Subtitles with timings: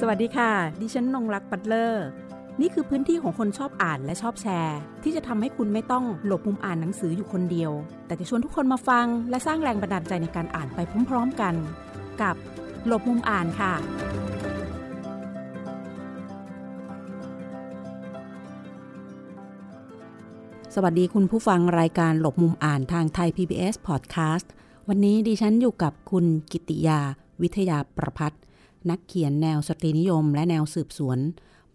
[0.00, 2.06] สวัสดีค่ะ ดิฉันนงรักปัตเลอร์
[2.60, 7.72] นี่คือพื้นที่ของคนชอบอ่านและชอบแชร์ ที่จะทำให้คุณไม่ต้องหลบมุมอ่านหนังสืออยู่คนเดียว
[8.06, 11.54] แต่จะชวนทุกคนมาฟัง และสร้างแรงบันดาลใจในการอ่านไปพร้อมๆกัน
[12.22, 12.36] กับ
[12.86, 13.72] หลบมุมอ่านค่ะ
[20.74, 24.46] สวัสดีคุณผู้ฟังรายการหลบมุมอ่านทางไทย PBS Podcast
[24.88, 27.00] วันนี้ดิฉันอยู่กับคุณกิติยา
[27.42, 28.36] วิทยาประพัฒนั
[28.90, 31.18] นักเขียนแนวสตรีนิยม และแนวสืบสวน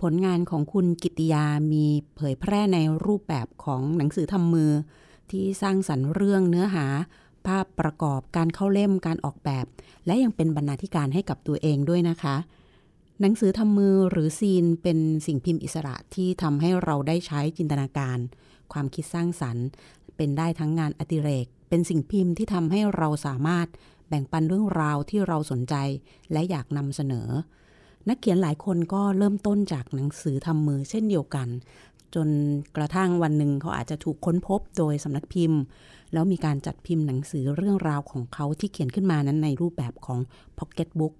[0.02, 4.72] ผลงานของคุณกิติยามีเผยแพร่ในรูปแบบของหนังสือทำมือ
[5.32, 6.86] ที่สร้างสรรค์เรื่องเนื้อหา
[7.46, 9.66] ภาพประกอบการเข้าเล่มการออกแบบ
[10.06, 12.36] และยังเป็นบรรณาธิการให้กับตัวเองด้วยนะคะ
[13.22, 18.18] หนังสือทำมือหรือซีนเป็นสิ่งพิมพ์อิสระที่ทำให้เราได้ใช้จินตนาการ
[18.74, 19.66] ความคิดสร้างสรรค์
[20.16, 23.68] เป็นได้ทั้งงานอดิเรก เป็นสิ่งพิมพ์ที่ทำให้เราสามารถ
[24.10, 25.76] แบ่งปันเรื่องราวที่เราสนใจ
[26.32, 27.28] และอยากนำเสนอ
[28.08, 31.48] นักเขียนหลายคนก็เริ่มต้นจากหนังสือทำมือเช่นเดียวกัน
[32.16, 32.28] จน
[32.78, 35.60] กระทั่งวันหนึ่งเขาอาจจะถูกค้นพบโดยสำนักพิมพ์
[36.14, 40.20] แล้วมีการจัดพิมพ์หนังสือเรื่องราวของเขาที่เขียนขึ้นมานั้นในรูปแบบของ
[40.58, 41.14] Pocket Book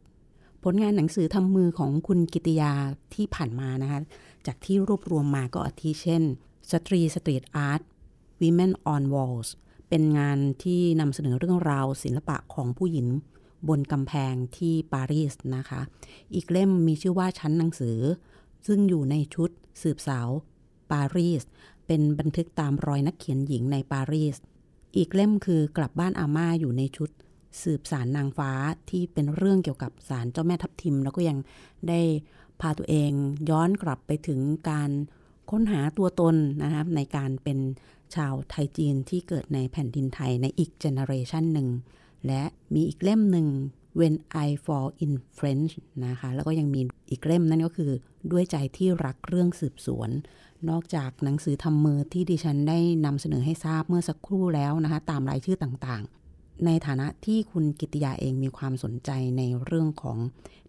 [0.64, 2.74] ผลงานหนังสือทำมือของคุณกิติยา
[3.14, 4.00] ที่ผ่านมานะคะ
[4.48, 6.24] จากที่รวบรวมมาก็อาทิเช่น
[6.72, 7.82] สตรี street art
[8.42, 9.50] Women on Walls
[9.90, 13.08] เป็นงานที่นำเสนอเรื่องราวศิลปะของผู้หญิง
[13.70, 15.82] บนกำแพงที่ปารีสนะคะ
[16.34, 17.98] อีกเล่มมีชื่อว่าชั้นหนังสือ
[18.68, 19.50] ซึ่งอยู่ในชุด
[19.82, 20.30] สืบสาว
[20.92, 21.44] ปารีส
[21.88, 24.36] เป็นบันทึกตามรอยนักเขียนหญิงในปารีส
[24.98, 27.10] อีกเล่มคือกลับบ้านอาม่าอยู่ในชุด
[27.64, 28.52] สืบสารนางฟ้า
[28.90, 31.38] ที่เป็นเรื่องเกี่ยวกับศาลเจ้าแม่ทับทิม แล้วก็ยัง
[31.90, 32.02] ได้
[32.62, 33.12] พาตัวเอง
[33.50, 34.92] ย้อนกลับไปถึงการ
[35.50, 37.60] ค้นหาตัวตนนะคะในการเป็น
[38.16, 41.68] ชาวไทยจีนที่เกิดในแผ่นดินไทยในอีก generation หนึ่ง
[42.28, 42.44] และ
[42.74, 43.48] มีอีกเล่มหนึ่ง
[44.00, 44.16] When
[44.48, 45.74] I Fall in French
[46.06, 46.82] นะคะ แล้วก็ยังมี
[47.12, 47.92] อีกเล่มนั่นก็คือ
[48.32, 50.10] ด้วยใจที่รักเรื่องสืบสวน
[50.70, 56.04] นอกจากหนังสือทำมือที่ดิฉันได้นำเสนอให้ทราบเมื่อสักครู่แล้วนะคะ ตามรายชื่อต่าง
[56.66, 60.18] ในฐานะที่คุณกิติยาเองมีความสนใจในเรื่องของ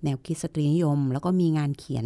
[0.05, 2.05] แนวคิดสตรีนิยม แล้วก็มีงานเขียน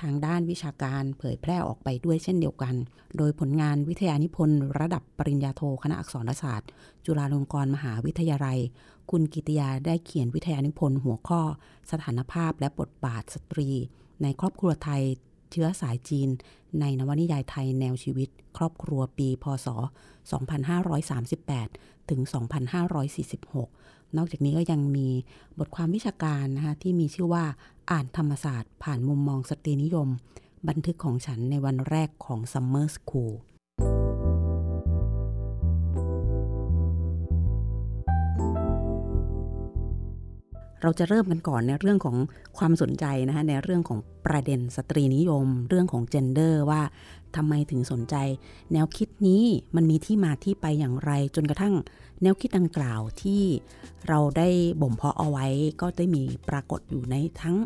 [0.00, 2.74] ทางด้านวิชาการเผยแพร่ออกไปด้วยเช่นเดียวกัน
[3.16, 6.68] โดยผลงานวิทยานิพนธ์ระดับปริญญาโทคณะอักษรศาสตร์
[7.04, 8.58] จุฬาลงกรณ์มหาวิทยาลัย
[9.10, 11.40] คุณกิติยาได้เขียนวิทยานิพนธ์หัวข้อ
[11.90, 13.68] สถานภาพและบทบาทสตรี
[14.22, 15.02] ในครอบครัวไทย
[15.52, 16.28] เชื้อสายจีน
[16.80, 19.68] ในนวนิยายไทยแนวชีวิต ครอบครัวปีพศ
[20.48, 22.20] 2538 ถึง
[23.18, 25.08] 2546 นอกจากนี้ก็ยังมี
[25.58, 27.44] บทความวิชาการนะคะที่มีชื่อว่า
[27.90, 30.08] อ่านธรรมศาสตร์ ผ่านมุมมองสตรีนิยม
[30.68, 33.32] บันทึกของฉันในวันแรกของ Summer School
[40.82, 42.16] เราจะเริ่มกันก่อนในเรื่องของ
[42.58, 46.82] ความสนใจนะคะในเรื่องของประเด็นสตรีนิยม เรื่องของ gender ว่า
[47.36, 48.16] ทำไมถึงสนใจ
[48.72, 49.44] แนวคิดนี้
[49.76, 51.74] มันมีที่มาที่ไปอย่างไร จนกระทั่ง
[52.22, 53.42] แนวคิดดังกล่าวที่
[54.08, 54.48] เราได้
[54.82, 55.46] บ่มเพาะเอาไว้
[55.80, 57.56] ก็ได้มีปรากฏอยู่ในทั้ง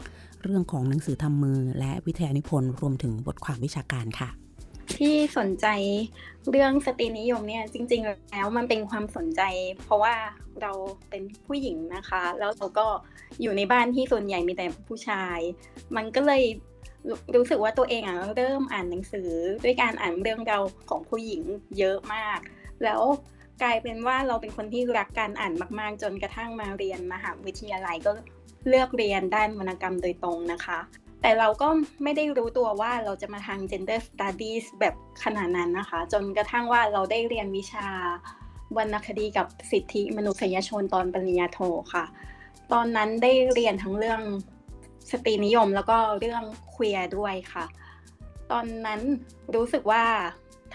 [0.43, 4.31] เรื่องของหนังสือทำมือและวิทยานิพนธ์รวมถึงบทความวิชาการค่ะ
[4.99, 5.67] ที่สนใจ
[6.51, 9.43] เรื่องสตรีนิยมเนี่ยจริง ๆ แล้วมันเป็นความสนใจ
[9.85, 10.15] เพราะว่า
[10.63, 10.73] เรา
[11.11, 12.87] เป็นผู้หญิงนะคะ แล้วเราก็
[13.41, 15.39] อยู่ในบ้านที่ส่วนใหญ่มีแต่ผู้ชาย
[15.97, 16.43] มันก็เลย
[17.35, 19.31] รู้สึกว่าตัวเองอะเริ่มอ่านหนังสือ
[19.65, 20.59] ด้วยการอ่านเรื่องเรา
[20.91, 21.43] ของผู้หญิง
[21.79, 22.39] เยอะมาก
[22.85, 23.01] แล้ว
[23.63, 28.13] กลายเป็นว่าเราเป็นคนที่รักการอ่านมาก ๆ จนกระทั่งมาเรียนมหาวิทยาลัยก็
[28.69, 30.79] เลือกเรียนด้านวรรณกรรมโดยตรงนะคะ
[31.27, 31.69] แต่เราก็
[32.03, 34.95] ไม่ได้รู้ตัวว่าเราจะมาทาง gender studies แบบ
[35.25, 37.89] ขนาดนั้นนะคะ จนกระทั่งว่าเราได้เรียนวิชา
[38.77, 41.59] วรรณคดีกับสิทธิมนุษยชนตอนปริญญาโท
[41.95, 42.05] ค่ะ
[42.73, 44.21] ตอนนั้นได้เรียนทั้งเรื่อง
[45.11, 47.65] สตรีนิยมแล้วก็เรื่องเคลียร์ด้วยค่ะ
[48.53, 49.01] ตอนนั้น
[49.55, 50.05] รู้สึกว่า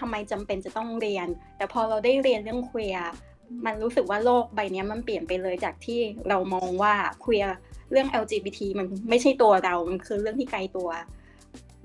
[0.00, 1.26] ทำไมจำเป็นจะต้องเรียน
[1.56, 3.06] แต่พอเราได้เรียนเรื่องเคลียร์
[3.64, 7.54] มันรู้สึกว่าโลกใบนี้มันเปลี่ยนไปเลยจากที่เรามองว่าเคลียร์
[7.92, 10.88] เรื่อง LGBT มันไม่ใช่ตัวเรา มันคือเรื่องที่ไกลตัว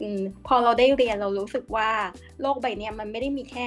[0.01, 0.04] อ
[0.48, 1.89] พอเราได้เรียนเรารู้สึกว่า
[2.42, 3.65] โลกใบนี้มันไม่ได้มีแค่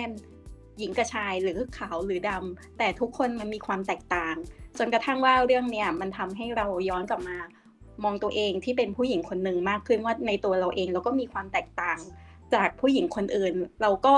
[0.78, 4.36] หญิงกับชายหรือขาวหรือดำแต่ทุกคนมันมีความแตกต่าง
[4.78, 7.38] จนกระทั่งว่าเรื่องเนี้ยมันทำให้เราย้อนกลับมา
[8.04, 11.98] มองตัวเองที่เป็นผู้หญิงคนหนึ่งมากขึ้นว่าในตัวเราเองเราก็มีความแตกต่าง
[12.54, 14.14] จากผู้หญิงคนอื่น เราก็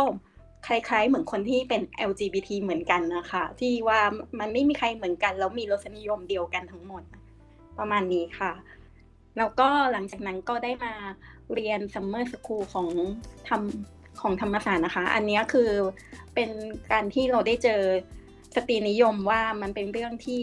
[0.66, 4.00] คล้ายๆ เหมือนคนที่เป็น LGBT เหมือนกันนะคะ ที่ว่า
[4.38, 7.02] มันไม่มีใครเหมือนกัน แล้วมีรสนิยมเดียวกันทั้งหมด
[7.78, 8.52] ประมาณนี้ค่ะ
[9.38, 10.92] แล้วก็หลังจากนั้นก็ได้มา
[11.54, 12.88] เรียน Summer School ของ
[13.48, 15.70] ทำของธรรมศาสตร์นะคะ อันนี้คือ
[16.34, 16.50] เป็น
[16.92, 17.82] การที่เราได้เจอ
[18.54, 20.42] สตรีนิยมว่ามันเป็นเรื่องที่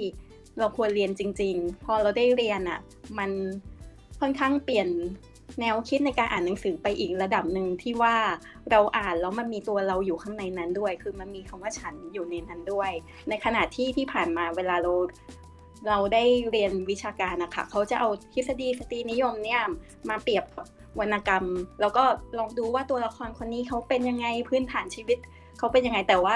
[0.60, 2.80] เราควรเรียนจริง ๆ พอเราได้เรียนอะ่ะ
[3.18, 3.32] มัน
[4.20, 4.90] ค่อนข้างเปลี่ยน
[5.60, 8.16] แนวคิดในการอ่านหนังสือไปอีกระดับหนึ่งที่ว่า
[8.72, 12.92] เราอ่านแล้วมันมีตัวเราอยู่ข้างในนั้นด้วย คือมันมีคำว่าฉันอยู่ในนั้นด้วย
[13.30, 14.94] ในขณะที่ที่ผ่านมาเวลาเรา
[15.88, 19.62] เราได้เรียนวิชาการนะคะเขาจะเอาทฤษฎีสตรีนิยมเนี่ย
[20.10, 20.46] มาเปรียบ
[21.00, 21.46] วรรณกรรม
[21.82, 22.04] แล้วก็
[22.38, 25.18] ลองดูว่าตัวละครคนนี้เขาเป็นยังไงพื้นฐานชีวิต
[25.58, 26.36] เขาเป็นยังไงแต่ว่า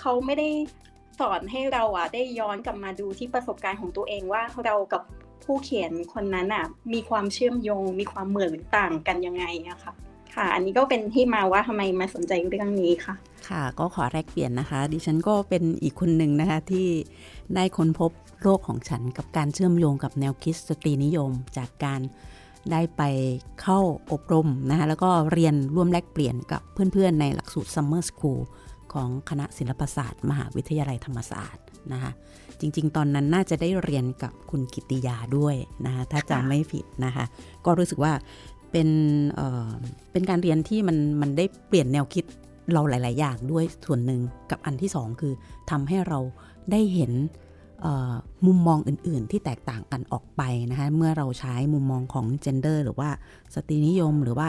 [0.00, 0.48] เขาไม่ได้
[1.20, 5.02] สอนให้เราอะได้ย้อนกลับมาดูที่ประสบการณ์ของตัวเองว่าเรากับ
[5.44, 9.92] ผู้เขียนคนนั้นอะมีความเชื่อมโยง มีความเหมือนหรือต่างกันยังไงอะค่ะ
[10.34, 13.14] ค่ะ อันนี้ก็เป็นที่มาว่าทำไมมาสนใจเรื่องนี้ค่ะ
[13.48, 16.88] ค่ะก็ขอแลกเปลี่ยนนะคะ ดิฉันก็เป็นอีกคนหนึ่งนะคะที่
[17.54, 18.10] ได้ค้นพบ
[18.42, 22.00] โลกของฉันกับการเชื่อมโยงกับแนวคิดสตรีนิยม จากการ
[22.72, 23.02] ได้ไป
[23.62, 23.78] เข้า
[24.12, 28.40] อบรมนะคะแล้วก็เรียนร่วมแลกเปลี่ยนกับเพื่อนๆ ในหลักสูตร Summer School
[28.92, 32.12] ของคณะศิลปศาสตร์ มหาวิทยาลัยธรรมศาสตร์นะคะ
[32.60, 35.54] จริงๆ ตอนนั้นน่าจะได้เรียนกับคุณกิติยาด้วย
[35.86, 37.24] นะคะถ้าจำไม่ผิดนะคะ
[37.64, 38.12] ก็รู้สึกว่า
[38.72, 38.88] เป็น
[39.34, 42.24] เเป็นการเรียนที่มันมันได้เปลี่ยนแนวคิด
[42.72, 44.20] เราหลาย ๆ อย่างด้วยส่วนหนึ่ง
[44.50, 45.32] กับอันที่สองคือ
[45.70, 46.18] ทำให้เรา
[46.70, 47.12] ได้เห็น
[48.46, 53.10] มุมมองอื่น ๆ ที่แตกต่างกันออกไปนะคะเมื่อเราใช้มุมมองของ gender หรือว่า
[53.54, 54.48] สตรีนิยมหรือว่า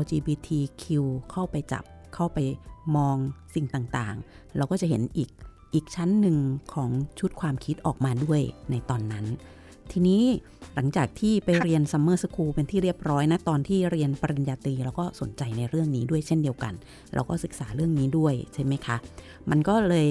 [0.00, 0.84] LGBTQ
[1.30, 1.84] เข้าไปจับ
[2.14, 2.38] เข้าไป
[2.96, 3.16] มอง
[3.54, 5.30] สิ่งต่าง ๆ เราก็จะเห็นอีก
[5.74, 6.36] อีกชั้นหนึ่ง
[6.74, 8.40] ของชุดความคิดออกมาด้วย
[8.70, 9.24] ในตอนนั้น
[9.92, 10.22] ทีนี้
[10.74, 16.74] หลังจากที่ไปเรียน Summer School เป็นที่เรียบร้อยนะ ตอนที่เรียนปริญญาตรีเราก็สนใจในเรื่องนี้ด้วยเช่นเดียวกัน
[17.14, 18.96] เราก็ศึกษาเรื่องนี้ด้วยใช่ไหมคะ
[19.50, 20.08] มันก็เลย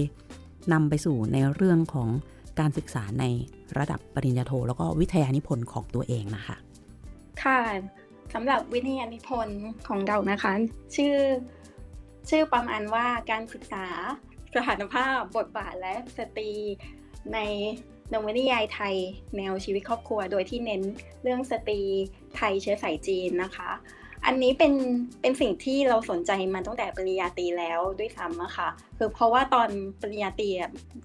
[0.74, 2.10] นำไปสู่ในเรื่องของ
[2.60, 3.26] การศึกษาใน
[3.78, 6.58] ระดับปริญญาโท แล้วก็วิทยานิพนธ์ของตัวเองนะคะ
[7.44, 7.60] ค่ะ
[8.34, 10.54] สำหรับวิทยานิพนธ์ของเรานะคะ
[10.96, 11.16] ชื่อ
[12.30, 13.86] ชื่อประมาณว่าการศึกษา
[14.56, 16.52] สถานภาพบทบาทและสตรี
[17.34, 17.40] ใน
[18.12, 18.96] นวนิยายไทย
[19.38, 20.82] แนวชีวิตครอบครัว โดยที่เน้น
[21.24, 21.82] เรื่องสตรี
[22.36, 23.72] ไทยเชื้อสายจีนนะคะ
[24.26, 24.74] อันนี้เป็น
[25.22, 29.70] เป็นสิ่งที่เราสนใจมาตั้งแต่ปริญญาตรีแล้วด้วยซ้ำอะค่ะคือเพราะว่าตอน
[30.02, 30.50] ปริญญาตรี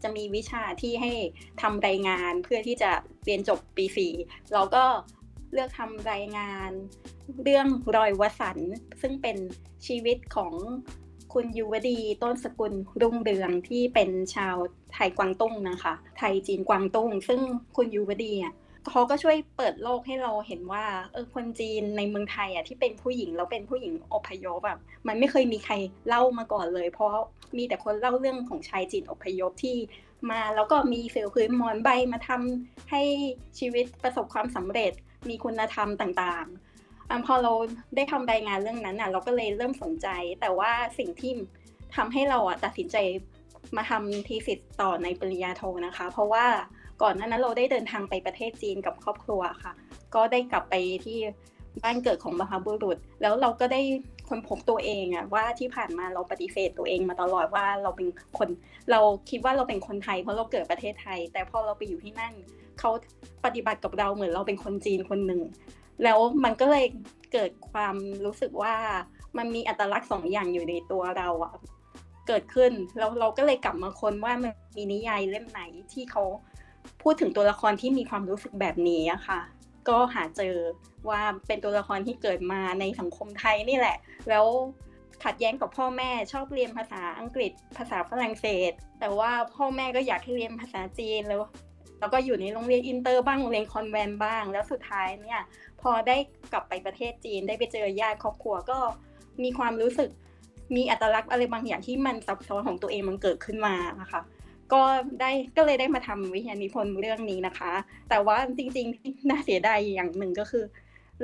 [0.03, 1.13] จะมีวิชาที่ให้
[1.63, 2.91] ทำรายงานเพื่อที่จะ
[3.25, 4.13] เรียนจบปีสี่
[4.53, 4.85] เราก็
[5.53, 6.71] เลือกทำรายงาน
[7.43, 7.67] เรื่อง
[7.97, 8.59] รอยวสัน
[9.01, 9.37] ซึ่งเป็น
[9.87, 10.53] ชีวิตของ
[11.33, 12.73] คุณยุวดีต้นสกุล
[13.03, 14.57] รุ่งเรืองที่เป็นชาว
[14.95, 17.41] ไทยกวางตุ้งนะคะ ไทยจีนกวางตุ้ง ซึ่ง
[17.77, 18.55] คุณยุวดีอะ
[18.91, 24.79] เขาก็ช่วยเปิดโลกให้เราเห็นว่าเออคนจีนในเมืองไทยอะที่เป็นผู้หญิงแล้วเป็นผู้หญิงอพยพแบบ
[25.09, 25.75] มันไม่เคยมีใคร
[26.09, 27.13] เล่ามาก่อนเลย เพราะ
[27.57, 29.77] มีแต่คนเล่าเรื่องของชายจีนอพยพที่
[30.31, 33.03] มาแล้วก็มีเซลล์พื้นมอนใบมาทำให้
[33.59, 34.93] ชีวิตประสบความสำเร็จ
[35.29, 36.47] มีคุณธรรมต่าง
[37.11, 37.53] อพอเรา
[37.97, 40.09] ได้ทำรายงานเรื่องนั้นอะ เราก็เลยเริ่มสนใจ
[40.41, 41.33] แต่ว่าสิ่งที่
[41.97, 42.97] ทำให้เราอะตัดสินใจ
[43.77, 46.47] มาทำทีสิทธ์ต่อในปริญญาโทนะคะ เพราะว่า
[47.03, 49.73] ก่อนหน้านั้นเราได้เดินทางไปประเทศจีนกับครอบครัวค่ะ
[50.15, 50.75] ก็ได้กลับไป
[51.05, 51.19] ที่
[51.83, 53.81] บ้านเกิดของบรรพบุรุษ แล้วเราก็ได้
[54.29, 58.09] คนพบตัวเองอะว่าที่ผ่านมาเราปฏิเสธตัวเองมาตลอดว่าเราเป็น
[58.39, 58.49] คน
[58.91, 59.01] เรา
[59.31, 62.35] คิดว่าเราเป็นคนไทยเพราะเราเกิดประเทศไทย แต่พอเราไปอยู่ที่นั่น
[62.79, 62.91] เขา
[63.45, 65.41] ปฏิบัติกับเราเหมือนเราเป็นคนจีนคนหนึ่ง
[66.05, 66.87] แล้วมันก็เลย
[67.33, 68.75] เกิดความรู้สึกว่า
[69.39, 71.53] มันมีอัตลักษณ์สองอย่างอยู่ในตัวเราอะ
[72.29, 75.63] เกิดขึ้นแล้วเราก็เลยกลับมาค้นว่ามันมีนิยายเล่มไหน
[75.93, 76.23] ที่เขา
[77.03, 79.41] พูดถึงตัวละครที่มีความรู้สึกแบบนี้อะค่ะ
[79.89, 80.55] ก็หาเจอ
[81.09, 83.97] ว่าเป็นตัวละครที่เกิดมาในสังคมไทยนี่แหละ
[84.29, 84.45] แล้ว
[85.25, 91.41] ขัดแย้งกับพ่อแม่ชอบเรียนภาษาอังกฤษภาษาฝรั่งเศส แต่ว่าพ่อแม่ก็อยากให้เรียนภาษาจีนแล้ว
[92.01, 95.41] แล้วก็อยู่ในโรงเรียนอินเตอร์บ้างโรงเรียนคอนแวนต์บ้าง แล้วสุดท้ายเนี่ย
[95.81, 96.17] พอได้
[96.53, 98.79] กลับไปประเทศจีนได้ไปเจอญาติครอบครัวก็
[99.43, 100.11] มีความรู้สึก
[100.77, 104.21] มีอัตลักษณ์อะไรบางอย่างที่มันซับซ้อนของตัวเองมันเกิดขึ้นมานะคะ
[104.73, 104.83] ก็
[105.21, 107.73] ได้ก็เลยได้มาทำวิทยานิพนธ์เรื่องนี้นะคะ
[108.09, 110.65] แต่ว่าจริงๆน่าเสียดายอย่างหนึ่งก็คือ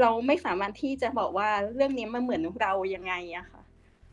[0.01, 3.61] เราไม่สามารถที่จะบอกว่าเรื่องนี้มันเหมือนเรายังไงอะค่ะ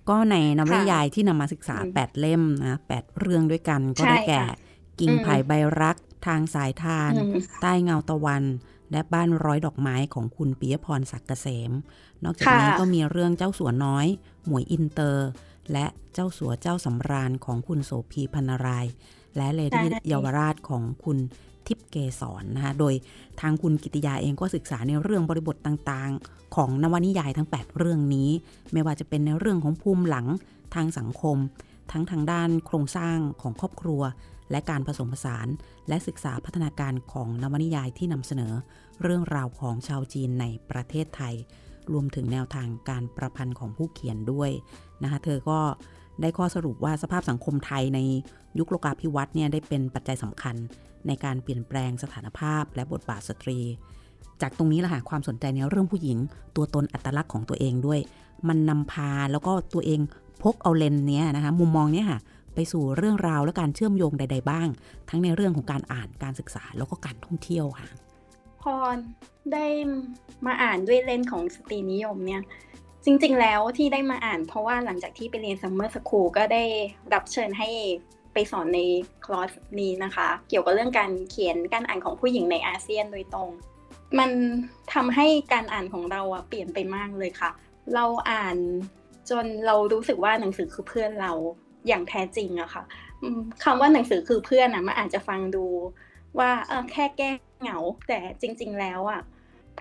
[0.10, 4.42] ก็ในนวนิยายที่นำมาศึกษาแปดเล่มนะแปดเรื่องด้วยกันก็ได้แก่
[5.00, 5.52] กิ่งไผ่ใบ
[5.82, 7.14] รัก ทางสายธาร
[7.62, 8.44] ใต้เงาตะวัน
[8.92, 11.72] และบ้านร้อยดอกไม้ของคุณปิยะพรศักดิ์เกษม
[12.24, 14.08] นอกจากนี้ก็มีเรื่องเจ้าสัวน้อย
[14.46, 15.30] หมวยอินเตอร์
[15.72, 18.86] และเจ้าสัวเจ้าสำราญของคุณโสภีพรรณราย
[19.38, 21.18] และเลดี้เยาวราชของคุณ
[21.68, 22.94] ทิพเกสรนนะคะโดย
[23.42, 28.30] ทางคุณกิติยาเองก็ศึกษาในเรื่องบริบทต่างๆ ของนวนิยายทั้ง 8 เรื่องนี้
[28.74, 30.28] ไม่ว่าจะเป็นในเรื่องของภูมิหลัง
[30.76, 31.38] ทางสังคม
[31.92, 34.02] ทั้งทางด้านโครงสร้างของครอบครัว
[34.52, 35.48] และการผสมผสาน
[35.88, 38.54] และศึกษาพัฒนาการของนวนิยายที่นำเสนอ
[39.04, 41.36] เรื่องราวของชาวจีนในประเทศไทย
[41.92, 44.52] รวมถึงแนวทางการประพันธ์ของผู้เขียนด้วย
[45.04, 45.60] นะคะเธอก็
[46.22, 48.00] ได้ข้อสรุปว่าสภาพสังคมไทยใน
[48.60, 50.56] ยุคโลกาภิวัตน์เนี่ยได้เป็นปัจจัยสำคัญ
[51.08, 53.60] ในการเปลี่ยนแปลงสถานภาพและบทบาทสตรี
[54.42, 56.18] จากตรงนี้แหละค่ะความสนใจในเรื่องผู้หญิง
[56.56, 58.00] ตัวตนอัตลักษณ์ของตัวเองด้วย
[58.48, 60.00] มันนำพาแล้วก็ตัวเอง
[60.44, 62.20] พกเอาเลนเนี้ยนะคะมุมมองเนี้ยค่ะ
[62.56, 64.68] ไปสู่เรื่องราวและการเชื่อมโยงใด ๆ บ้าง
[65.10, 67.88] ทั้งในเรื่องของการอ่านการศึกษาแล้วก็การท่องเที่ยวค่ะ
[68.64, 68.76] พอ
[69.54, 69.66] ได้
[70.46, 72.42] มาอ่านด้วยเลนของสตรีนิยมเนี่ย
[73.06, 76.64] จริง ๆ แล้วที่ได้มาอ่าน เพราะว่าหลังจากที่ไปเรียน summer school ก็ได้
[77.14, 77.70] รับเชิญให้
[78.34, 78.80] ไปสอนใน
[79.26, 83.50] คอร์สนี้นะคะ เกี่ยวกับเรื่องการเขียนการอ่านของผู้หญิงในอาเซียนโดยตรง
[84.20, 84.32] มัน
[84.94, 87.52] ทำให้การอ่านของเราอะเปลี่ยนไปมากเลยค่ะ
[87.96, 88.58] เราอ่าน
[89.30, 91.32] จนเรารู้สึกว่าหนังสือคือเพื่อนเรา
[91.88, 92.84] อย่างแท้จริงอะค่ะ
[93.64, 95.66] คำว่าหนังสือคือเพื่อนอะมันอาจจะฟังดู
[96.40, 99.22] ว่าเออแค่แก้เหงา แต่จริง ๆ แล้วอะ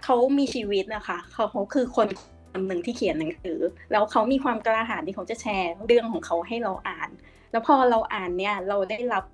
[0.04, 2.09] เขามีชีวิตนะคะเขาเขาคือคน
[2.50, 3.59] คนหนึ่งที่เขียนหนังสือ
[3.92, 7.11] แล้วเขามีความกล้าหาญที่เขาจะแชร์เรื่องของเขาให้เราอ่าน
[7.50, 9.25] แล้วพอเราอ่านเนี่ยเราได้รับ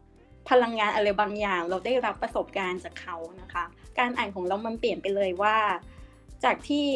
[0.50, 3.64] พลังงานอะไรบางอย่าง เราได้รับประสบการณ์จากเขานะคะ
[3.99, 5.56] การอ่านของเรามันเปลี่ยนไปเลยว่า
[6.44, 6.87] จากที่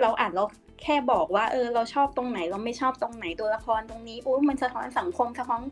[0.00, 0.44] เราอ่านเรา
[0.82, 5.62] แค่บอกว่าเออเราชอบตรงไหนเราไม่ชอบตรงไหนตัวละครตรงนี้อู้มันสะท้อนสังคมสะท้อน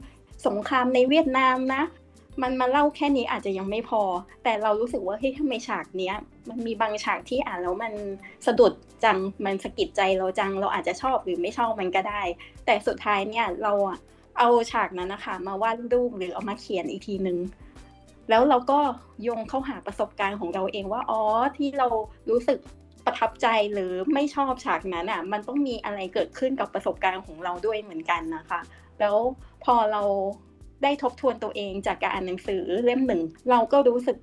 [0.46, 1.82] สงครามในเวียดนามนะ
[2.42, 4.02] มันมาเล่าแค่นี้อาจจะยังไม่พอ
[4.44, 6.14] แต่เรารู้สึกว่าเฮ้ยทำไมฉากเนี้ย
[6.49, 7.92] มันมีบางฉากที่อ่านแล้วมัน
[8.46, 8.73] สะดุด
[9.04, 12.23] จังมันสะกิดใจเราจังเราอาจจะชอบหรือไม่ชอบมันก็ได้
[12.66, 13.73] แต่สุดท้ายเนี่ยเรา
[14.38, 17.38] เอาฉากนั้นนะคะ มาวาดรูปหรือเอามาเขียนอีกทีนึง
[18.28, 18.78] แล้วเราก็
[19.23, 21.20] โยงเข้าหาประสบการณ์ของเราเองว่าอ๋อ
[21.56, 21.88] ที่เรา
[22.30, 22.58] รู้สึก
[23.04, 28.61] ประทับใจหรือไม่ชอบฉากนั้นอะ มันต้องมีอะไรเกิดขึ้นกับประสบการณ์ของเราด้วยเหมือนกันนะคะ
[29.00, 29.16] แล้ว
[29.64, 30.02] พอเรา
[30.82, 34.16] ได้ทบทวนตัวเองจากการอ่านหนังสือเล่มหนึ่ง เราก็รู้สึก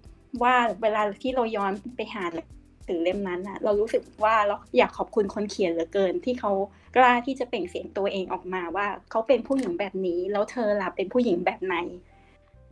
[0.44, 2.48] ว่าเวลาที่เราย้อนไปหาหนัง
[2.88, 6.52] สือเล่มนั้นอะเรารู้สึกว่าเราอยากขอบคุณคนเขียนเหลือเกิน ที่เขา
[6.96, 11.76] กล้าที่จะเปล่งเสียงตัวเองออกมาว่าเขาเป็นผู้หญิงแบบนี้ แล้วเธอล่ะเป็นผู้หญิงแบบไหน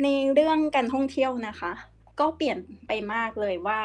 [0.03, 1.71] ในเรื่องการท่องเที่ยวนะคะ
[2.19, 3.81] ก็เปลี่ยนไปมากเลยว่า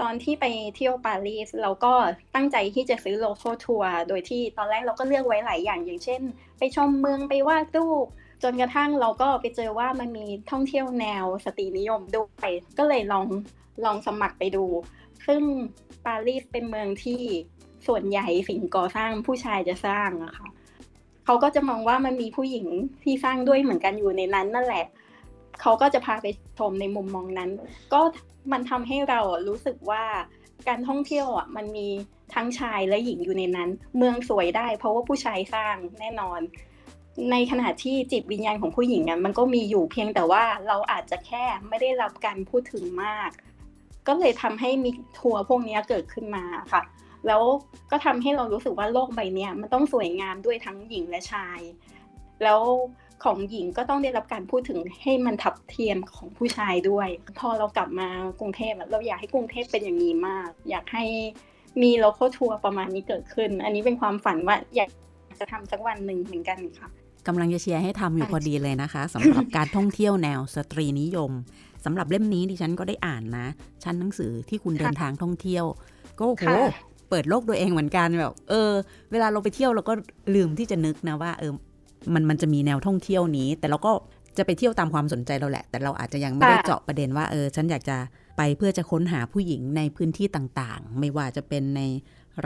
[0.00, 0.44] ตอนที่ไป
[0.76, 1.92] เที่ยวปารีสเราก็
[2.34, 6.22] ตั้งใจที่จะซื้อโลโก้ทัวร์โดยที่ตอนแรกเราก็เลือกไว้หลายอย่างอย่างเช่น
[6.58, 8.06] ไปชมเมืองไปวาดรูป
[8.42, 13.26] จนกระทั่งเราก็ไปเจอว่ามันมีท่องเที่ยวแนวสตรีนิยมด้วยก็เลยลอง
[13.84, 14.64] ลองสมัครไปดู
[15.26, 15.42] ซึ่ง
[16.06, 17.20] ปารีสเป็นเมืองที่
[17.86, 20.48] ส่วนใหญ่สิ่งก่อสร้างผู้ชายจะสร้างอะค่ะ
[21.24, 22.66] เขาก็จะมองว่ามันมีผู้หญิง
[23.04, 24.86] ที่สร้างด้วยเหมือนกันอยู่ในนั้นนั่นแหละ
[25.60, 26.26] เขาก็จะพาไป
[26.58, 27.50] ชมในมุมมองนั้น
[27.92, 28.00] ก็
[28.52, 30.04] มันทำให้เรารู้สึกว่า
[30.68, 31.88] การท่องเที่ยวอะมันมี
[32.34, 36.40] ทั้งชายและหญิงอยู่ในนั้น เมืองสวยได้ เพราะว่าผู้ชายสร้างแน่นอน
[37.30, 43.30] ในขณะที่จิตวิญญาณของผู้หญิงอะมันก็มีอยู่เพียงแต่ว่าเราอาจจะแค่ไม่ได้รับการพูดถึงมาก
[44.08, 46.82] ก็เลยทำให้มีทัวร์พวกนี้เกิดขึ้นมาค่ะ
[47.26, 47.42] แล้ว
[47.90, 51.60] ก็ทำให้เรารู้สึกว่าโลกใบนี้มันต้องสวยงามด้วยทั้งหญิงและชาย
[52.42, 52.60] แล้ว
[53.24, 58.08] ของหญิงก็ต้องได้รับการพูดถึงให้มันทัดเทียมของผู้ชายด้วย พอเรากลับมา
[58.40, 61.04] กรุงเทพเราอยากให้กรุงเทพเป็นอย่างนี้มาก อยากให้
[61.82, 64.90] มี local tour ประมาณนี้เกิดขึ้น อันนี้เป็นความฝันว่าอยาก
[65.38, 66.88] จะทำสักวันหนึ่งเหมือนกันค่ะ
[67.26, 71.30] กำลังจะเชียร์ให้ทำอยู่พอดีเลยนะคะสำหรับการท่องเที่ยวแนวสตรีนิยม
[71.84, 73.46] สำหรับเล่มนี้ดิฉันก็ได้อ่านนะ
[73.84, 75.64] ชั้นหนังสือที่คุณเดินทางท่องเที่ยว
[76.18, 76.44] ก็โห
[77.10, 78.70] เปิดโลกตัวเองเหมือนกันแบบ เออ
[79.12, 79.94] เวลาเราไปเที่ยวเราก็
[80.34, 81.52] ลืมที่จะนึกนะว่าเออ
[82.14, 83.92] มันมันจะมีแนวท่องเที่ยวนี้ แต่เราก็
[84.38, 87.96] จะไปเที่ยวตามความสนใจเราแหละ แต่เราอาจจะยังไม่ได้เจาะประเด็นว่าเออฉันอยากจะ
[88.36, 91.80] ไปเพื่อจะค้นหาผู้หญิงในพื้นที่ต่างๆ ไม่ว่าจะเป็นใน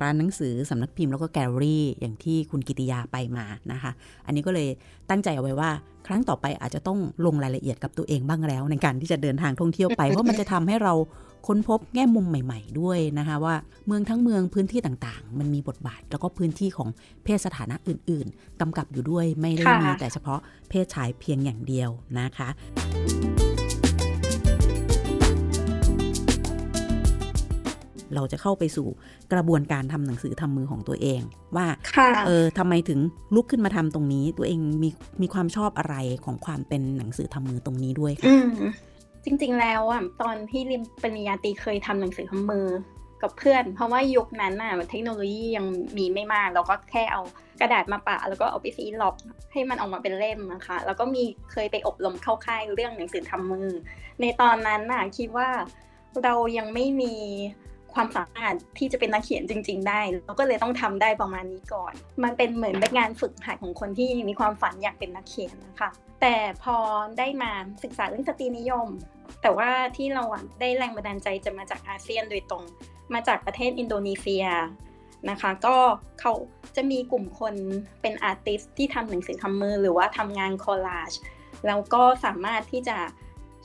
[0.00, 3.92] ร้านหนังสือสำนักพิมพ์แล้วก็แกลเลอรี่ อย่างที่คุณกิติยาไปมานะคะ
[4.26, 4.68] อันนี้ก็เลย
[5.10, 5.70] ตั้งใจเอาไว้ว่า
[6.06, 10.94] ครั้งต่อไปอาจจะต้องลงรายละเอียดกับตัวเองบ้างแล้ว ในการที่จะเดินทางท่องเที่ยวไป เพราะมันจะทำให้เรา
[11.46, 13.54] ค้นพบแง่มุมใหม่ ๆ ด้วยนะคะว่า
[13.86, 16.88] เมืองทั้งเมืองพื้นที่ต่างๆ มันมีบทบาท แล้วก็พื้นที่ของ
[17.24, 22.48] เพศสถานะอื่น ๆกำกับอยู่ด้วยไม่ได้มีแต่เฉพาะเพศชายเพียงอย่างเดียวนะคะ
[28.14, 28.88] เราจะเข้าไปสู่
[29.32, 31.20] กระบวนการทำหนังสือทำมือของตัวเอง
[31.56, 31.66] ว่า
[32.26, 33.00] เออทำไมถึง
[33.34, 34.88] ลุกขึ้นมาทำตรงนี้ ตัวเองมี
[35.22, 38.26] มีความชอบอะไรของความเป็นหนังสือทำมือตรงนี้ด้วยค่ะ
[39.26, 42.66] จริงๆ แล้วอะตอนที่ริมปริญญาตรีเคยทำหนังสือทำมือ
[43.22, 45.66] กับเพื่อน เพราะว่ายุคนั้นน่ะเทคโนโลยียัง
[45.98, 47.22] มีไม่มาก เราก็แค่เอา
[47.60, 49.16] กระดาษมาปะ แล้วก็เอาไปซีล็อก
[49.52, 53.68] ให้มันออกมาเป็นเล่มนะคะ แล้วก็มีเคยไปอบรมเข้าค่ายเรื่องหนังสือทำมือ
[54.20, 55.48] ในตอนนั้นน่ะคิดว่า
[56.24, 57.14] เรายังไม่มี
[57.94, 61.92] ความสามารถที่จะเป็นนักเขียนจริง ๆ ได้เราก็เลยต้องทำได้ประมาณนี้ก่อน
[62.24, 66.76] มันเป็นเหมือนเป็นงานฝึกหัดของคนที่มีความฝันอยากเป็นนักเขียนนะคะ แต่พอ
[67.18, 68.88] ได้มาศึกษาเรื่องสตรีนิยม
[69.42, 70.24] แต่ว่าที่เรา
[70.60, 72.64] ได้แรงบันดาลใจจะมาจากอาเซียนโดยตรง
[73.14, 74.46] มาจากประเทศอินโดนีเซีย
[75.30, 75.76] นะคะ ก็
[76.20, 76.32] เขา
[76.76, 77.54] จะมีกลุ่มคน
[78.02, 81.12] เป็น artist ที่ทำหนังสือทำมือหรือว่าทำงาน collage
[81.66, 82.98] แล้วก็สามารถที่จะ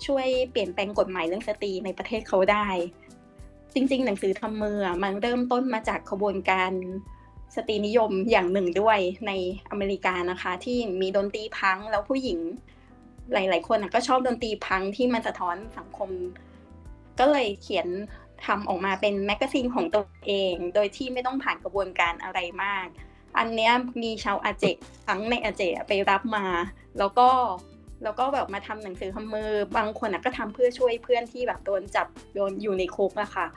[0.05, 2.67] ช่วยเปลี่ยนแปลงกฎหมายเรื่องสตรีในประเทศเขาได้
[3.73, 6.71] จริง ๆ หนังสือทำมือมันเริ่มต้นมาจากขบวนการ
[7.55, 9.31] สตรีนิยมอย่างหนึ่งด้วยใน
[9.69, 12.39] อเมริกานะคะ ที่มีดนตรีพังแล้วผู้หญิง
[13.33, 16.09] หลาย ๆ คนก็ชอบดนตรีพังที่มันสะท้อนสังคม
[17.19, 17.87] ก็เลยเขียน
[18.45, 22.87] ทำออกมาเป็น magazine ของตัวเอง โดยที่ไม่ต้องผ่านกระบวนการอะไรมาก
[23.37, 23.71] อันนี้
[24.03, 24.65] มีชาวอาเจ
[25.07, 26.45] ทั้งในอาเจไปรับมา
[26.97, 27.29] แล้วก็
[28.03, 33.47] แล้วก็แบบมาทำหนังสือทำมือบางคนก็ทำเพื่อช่วยเพื่อนที่แบบโดนจับโดนอยู่ในคุกอะค่ะ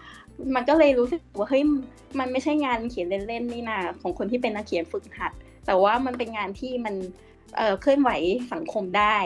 [0.55, 1.63] มันก็เลยรู้สึกว่าเฮ้ย
[2.19, 5.33] มันไม่ใช่งานเขียนเล่นๆนี่นาของคนที่เป็นนักเขียนฝึกหัด
[5.67, 6.95] แต่ว่ามันเป็นงานที่มัน
[7.57, 8.11] เเคลื่อนไหว
[8.53, 9.17] สังคมได้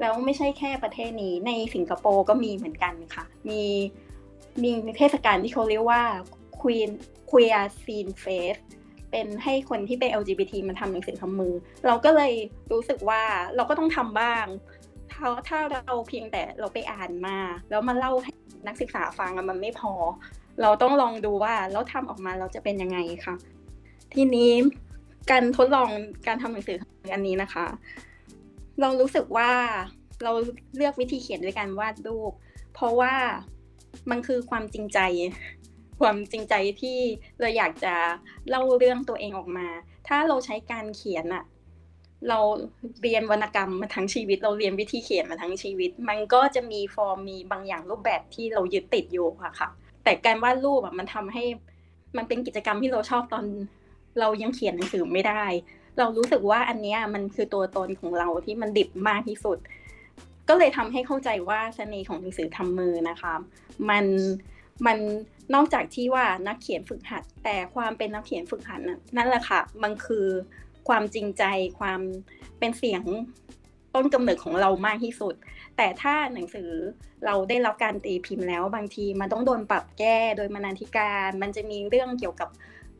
[0.00, 3.62] แล้วไม่ใช่แค่ประเทศนี้ในสิงคโปร์ก็มีเหมือนกันค่ะ มี
[4.62, 6.02] มีเทศกาลที่เขาเรียกว่า
[6.60, 6.90] Queen
[7.30, 8.60] Queer Scene Fest
[9.10, 11.54] เป็นให้คนที่เป็น LGBT มาทำหนังสือทำมือ
[11.86, 12.32] เราก็เลย
[12.72, 13.22] รู้สึกว่า
[13.56, 14.44] เราก็ต้องทำบ้าง
[15.12, 17.38] ถ้าถ้าเราเพียงแต่เราไปอ่านมา
[17.70, 18.32] แล้วมาเล่าให้
[18.66, 19.92] นักศึกษาฟังมันไม่พอ
[20.62, 23.34] เราต้องลองดูว่าแล้วทำออกมาเราจะเป็นยังไงคะ
[24.14, 24.52] ทีนี้
[25.30, 25.88] การทดลอง
[26.26, 26.78] การทำหนังสือ
[27.14, 27.66] อันนี้นะคะ
[28.80, 29.50] เรารู้สึกว่า
[30.22, 30.32] เรา
[30.76, 32.32] เลือกวิธีเขียนด้วยการวาดรูป
[32.74, 33.14] เพราะว่า
[34.10, 34.98] มันคือความจริงใจ
[36.00, 36.98] ความจริงใจที่
[37.40, 37.94] เราอยากจะ
[38.48, 39.68] เล่าเรื่องตัวเองออกมา
[40.08, 41.44] ถ้าเราใช้การเขียนอะ
[42.28, 42.40] เรา
[43.02, 49.68] เรียนวรรณกรรมมาทั้งชีวิต เราเรียนวิธีเขียนมาทั้งชีวิต มันก็จะมีฟอร์มมีบางอย่างรูปแบบที่เรายึดติดอยู่ค่ะค่ะ
[50.04, 51.44] แต่การวาดรูปอะมันทำให้
[52.16, 53.44] มันเป็นกิจกรรมที่เราชอบตอน
[54.20, 55.44] เรายังเขียนหนังสือไม่ได้
[55.98, 59.58] เรารู้สึกว่าอันนี้มันคือตัวตนของเราที่มันดิบมากที่สุด
[60.48, 63.34] ก็เลยทำให้เข้าใจว่าเสน่ห์ของหนังสือทำมือนะคะ
[63.90, 64.04] มัน
[64.86, 64.98] มัน
[65.54, 68.80] นอกจากที่ว่านักเขียนฝึกหัด แต่ความเป็นนักเขียนฝึกหัด
[69.16, 70.26] นั่นแหละค่ะมันคือ
[70.88, 71.44] ความจริงใจ
[71.80, 72.00] ความ
[72.58, 73.02] เป็นเสียง
[73.94, 75.34] ต้นกำเนิดของเรามากที่สุด
[75.76, 76.70] แต่ถ้าหนังสือ
[77.24, 82.48] เราได้รับการตีพิมพ์แล้ว บางทีมันต้องโดนปรับแก้โดยมานาธิการ มันจะมีเรื่องเกี่ยวกับ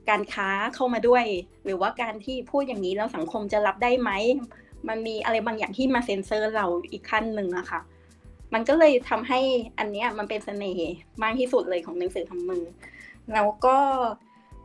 [0.09, 1.25] การค้าเข้ามาด้วย
[1.65, 4.11] หรือว่าการที่พูดอย่างนี้แล้วสังคมจะรับได้ไหม
[4.89, 7.81] มันมีอะไรบางอย่างที่มาเซ็นเซอร์เราอีกขั้นหนึ่งอะค่ะ
[8.55, 9.41] มันก็เลยทำให้
[9.79, 12.65] อันนี้มันเป็นเสน่ห์มากที่สุดเลยของหนังสือทำมือ
[13.33, 13.77] แล้วก็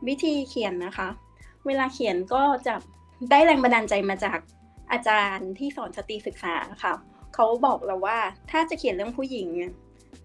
[0.08, 1.08] วิธีเขียนนะคะ
[1.66, 2.74] เวลาเขียนก็จะ
[3.30, 4.38] ได้แรงบันดาลใจมาจาก
[4.92, 6.92] อาจารย์ที่สอนสตรีศึกษาค่ะ
[7.42, 8.18] เขาบอกเราว่า
[8.50, 9.48] ถ้าจะเขียนเรื่องผู้หญิง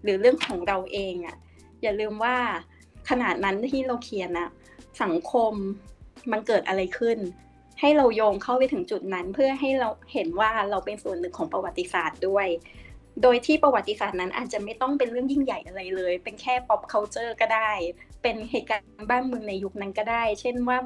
[0.02, 1.36] หรือเรื่องของเราเองอะ
[1.82, 2.36] อย่าลืมว่า
[3.08, 4.48] ขนาดนั้นที่เราเขียนอะ
[5.02, 5.52] สังคม
[6.32, 7.18] มันเกิดอะไรขึ้น
[7.80, 12.46] ให้เราโยงเข้าไปถึงจุดนั้น เพื่อให้เราเห็นว่าเราเป็นส่วนหนึ่งของประวัติศาสตร์ด้วย
[13.22, 17.70] โดยที่ประวัติศาสตร์นั้นอาจจะไม่ต้องเป็นเรื่องยิ่งใหญ่อะไรเลย เป็นแค่ pop culture ก็ได้
[18.22, 20.78] เป็นเหตุการณ์บ้านเมืองในยุคนั้นก็ได้ เช่นว่า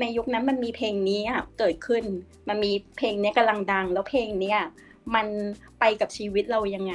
[0.00, 1.20] ในยุคนั้นมันมีเพลงนี้
[1.58, 2.04] เกิดขึ้น
[2.48, 4.54] มันมีเพลงนี้กำลังดัง แล้วเพลงนี้
[5.14, 5.26] มัน
[5.80, 6.92] ไปกับชีวิตเรายังไง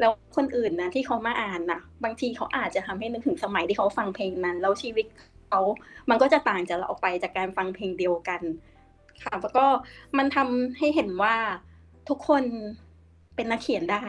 [0.00, 5.06] แล้วคนอื่นนะที่เขามาอ่านนะบางทีเขาอาจจะทำให้นึกถึงสมัยที่เขาฟังเพลงนั้น แล้วชีวิต
[5.48, 5.60] เขา
[6.10, 8.40] มันก็จะต่างจากเราออกไปจากการฟังเพลงเดียวกัน
[9.22, 9.66] ค่ะแล้วก็
[10.18, 11.36] มันทำให้เห็นว่า
[12.08, 12.44] ทุกคน
[13.34, 14.04] เป็นนักเขียนได้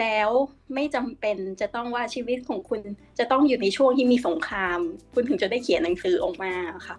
[0.00, 0.30] แล้ว
[0.74, 2.80] ไม่จำเป็นจะต้องว่าชีวิตของคุณ
[3.18, 4.78] จะต้องอยู่ในช่วงที่มีสงคราม
[5.14, 6.52] คุณถึงจะได้เขียนหนังสือออกมา
[6.86, 6.96] ค่ะ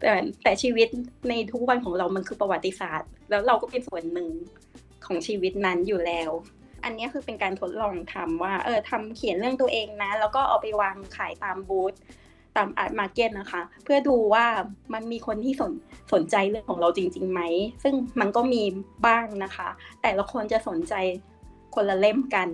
[0.00, 0.88] แต่แต่ชีวิต
[1.28, 4.28] ในทุกวันของเรามันคือประวัติศาสตร์ แล้วเราก็เป็นส่วนหนึ่ง
[5.06, 6.30] ของชีวิตนั้นอยู่แล้ว
[6.84, 11.94] อันนี้คือเป็นการทดลองทำว่า เออทำเขียนเรื่องตัวเองนะ แล้วก็เอาไปวางขายตามบูธ
[12.56, 14.46] ตาม art market นะคะ เพื่อดูว่า
[14.94, 15.72] มันมีคนที่สน
[16.12, 17.40] สนใจเรื่องของเราจริงๆไหม
[17.82, 18.62] ซึ่งมันก็มี
[19.06, 19.68] บ้างนะคะ
[20.02, 20.94] แต่ละคนจะสนใจ
[21.74, 22.48] คนละเล่มกัน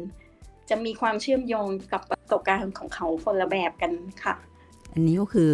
[0.70, 3.92] จะมีความเชื่อมโยงกับประสบการณ์ของเขาคนละแบบกัน
[4.24, 4.35] ค่ะ
[4.96, 5.52] อันนี้ก็คือ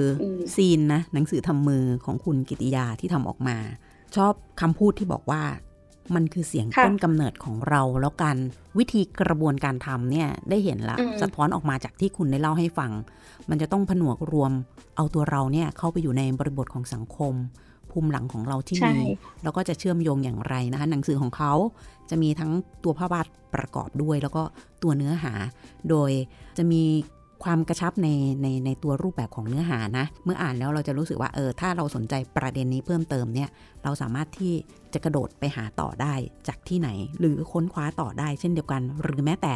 [0.55, 3.57] zine นะหนังสือทำมือของคุณกิติยาที่ทำออกมา
[4.16, 5.42] ชอบคำพูดที่บอกว่า
[6.14, 8.37] มันคือเสียงต้นกำเนิดของเราแล้วกัน
[8.78, 12.90] วิธีกระบวนการทำเนี่ยได้เห็นละสะท้อนออกมาจากที่คุณได้เล่าให้ฟัง
[13.50, 14.52] มันจะต้องผนวกรวม
[14.96, 17.35] เอาตัวเราเนี่ยเข้าไปอยู่ในบริบทของสังคม
[17.90, 18.96] ภูมิหลังของเราที่มี
[19.42, 21.52] แล้วก็จะเชื่อมโยงอย่างไรนะคะ หนังสือของเขา
[22.11, 22.52] จะมีทั้ง
[22.85, 24.42] ตัวภาพวาดประกอบด้วย แล้วก็
[24.83, 25.33] ตัวเนื้อหา
[25.90, 26.11] โดย
[26.59, 26.83] จะมี
[27.44, 28.09] ความกระชับใน
[28.42, 33.48] ในในตัวรูปแบบของเนื้อหานะ เมื่ออ่านแล้วเราจะรู้สึกว่าเออถ้าเราสนใจประเด็นนี้เพิ่มเติมเนี่ย
[33.85, 34.55] เราสามารถที่
[34.92, 36.14] จะกระโดดไปหาต่อได้
[36.48, 39.55] จากที่ไหน หรือค้นคว้าต่อได้เช่นเดียวกัน หรือแม้แต่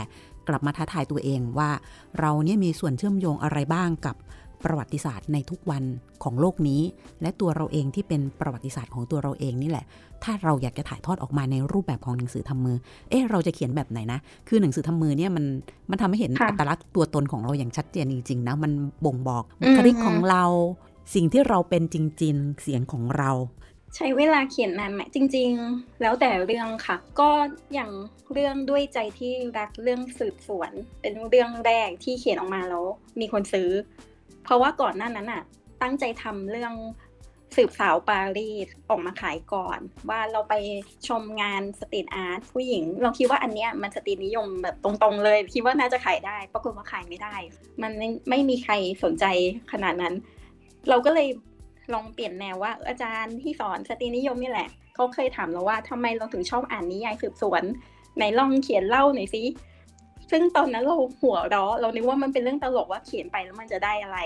[0.49, 1.70] กลับมาท้าทายตัวเองว่า
[2.20, 4.16] เราเนี่ยมีส่วนเชื่อมโยงอะไรบ้างกับ
[4.64, 5.85] ประวัติศาสตร์ในทุกวัน
[6.25, 6.83] ของโลกนี้
[7.23, 9.85] และตัวเราเองที่เป็นประวัติศาสตร์ของตัวเราเองนี่แหละ
[10.25, 12.77] ถ้าเราอยากจะถ่ายทอดออกมาในรูปแบบของหนังสือทำมือ
[13.11, 15.45] เอ๊ะเราจะเขียนแบบไหนนะ คือหนังสือทำมือเนี่ยมัน
[15.90, 18.73] มันทำให้เห็นอัตลักษณ์ตัวตนของเราอย่างชัดเจนจริงๆนะมัน
[19.05, 20.45] บ่งบอกบุคลิกของเรา
[21.14, 23.33] สิ่งที่เราเป็นจจริง ๆ เสียงของเรา
[23.97, 27.31] ใช้เวลาเขียนนานไหมจริง ๆ แล้วแต่เรื่องค่ะ ก็
[27.75, 27.90] อย่าง
[28.33, 32.85] เรื่องด้วยใจที่รักเรื่องสืบสวน เป็นเรื่องแรกที่เขียนออกมาแล้ว
[33.21, 33.69] มีคนซื้อ
[34.47, 35.43] เพราะว่าก่อนหน้านั้นอะ
[35.83, 36.75] ตั้งใจทำเรื่อง
[37.57, 39.79] สืบสาวปารีสออกมาขายก่อน
[40.09, 40.55] ว่าเราไป
[41.09, 47.35] ชมงาน street art ผู้หญิง เราคิดว่าอันเนี้ยมันสตรีนิยมแบบตรงๆเลย คิดว่าน่าจะขายได้ ปรากฏว่าขายไม่ได้
[47.83, 47.93] มัน
[48.29, 48.73] ไม่มีใคร
[49.05, 49.25] สนใจ
[49.73, 50.15] ขนาดนั้น
[50.89, 51.29] เราก็เลย
[51.95, 57.63] ลองเปลี่ยนแนวว่า อาจารย์ที่สอนสตรีนิยมนี่แหละเขาเคยถามเราว่าทำไมเราถึงชอบอ่านนิยายสืบสวน
[58.17, 59.43] ไหนลองเขียนเล่าหน่อยสิ
[60.31, 64.19] ซึ่งตอนนั้นเราหัวเราะเรานึกว่ามันเป็นเรื่องตลกว่าเขียนไปแล้วมันจะได้อะไร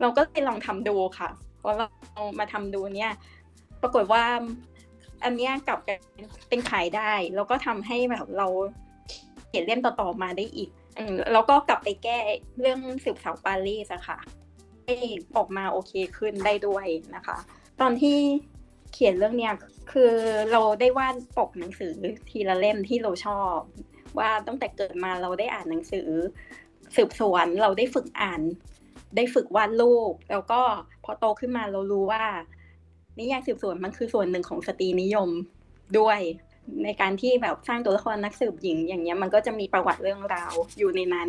[0.00, 1.28] เราก็เลยลองทำดูค่ะ
[1.62, 1.88] พอเรา
[2.38, 3.12] มาทำดูเนี่ย
[3.82, 4.24] ปรากฏว่า
[5.24, 5.78] อันเนี้ยกลับ
[6.48, 8.46] เป็นขายได้ แล้วก็ทำให้แบบเรา
[9.48, 10.70] เขียนเล่มต่อๆมาได้อีก
[11.32, 12.18] แล้วก็กลับไปแก้
[12.60, 14.18] เรื่องสืบสาวปารีสอะค่ะ
[14.84, 14.94] ให้
[15.36, 17.36] ออกมาโอเคขึ้นได้ด้วยนะคะ
[17.80, 18.18] ตอนที่
[18.92, 19.54] เขียนเรื่องเนี้ย
[19.92, 20.12] คือ
[20.52, 21.92] เราได้วาดปกหนังสือ
[22.30, 23.56] ทีละเล่มที่เราชอบ
[24.18, 26.08] ว่าตั้งแต่เกิดมาเราได้อ่านหนังสือ
[26.96, 28.40] สืบสวนเราได้ฝึกอ่าน
[29.16, 30.60] ได้ฝึกวาดรูป แล้วก็
[31.04, 32.22] พอโตขึ้นมาเรารู้ว่า
[33.18, 35.30] นิยายสืบสวนมันคือส่วนหนึ่งของสตรีนิยม
[35.98, 36.18] ด้วย
[36.84, 41.28] ในการที่แบบสร้างตัวละครนักสืบหญิง อย่างเงี้ยมันก็จะมีประวัติเรื่องราวอยู่ในนั้น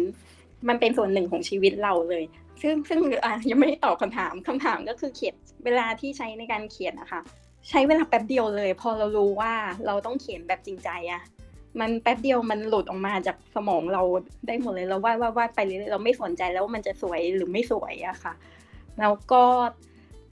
[0.68, 2.24] มันเป็นส่วนหนึ่งของชีวิตเราเลย
[2.62, 7.22] ซึ่งซึ่งอะยังไม่ตอบคำถามคำถามก็คือเขียนเวลาที่ใช้ในการเขียนนะคะ
[7.70, 9.54] ใช้เวลาแป๊บเดียวเลย พอเรารู้ว่า
[9.86, 11.22] เราต้องเขียนแบบจริงใจอะ
[11.80, 14.02] มันแป๊บเดียวมันหลุดออกมาจากสมองเรา
[14.48, 18.34] ได้หมดเลยเราวาดวาดวาดไปเรื่อยเราไม่สนใจแล้วว่ามันจะสวยหรือไม่สวยอะค่ะ
[19.00, 19.44] แล้วก็